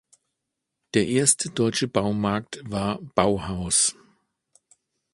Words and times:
Der 0.95 1.05
erste 1.05 1.51
deutsche 1.51 1.87
Baumarkt 1.87 2.63
war 2.65 2.99
Bauhaus. 3.13 3.95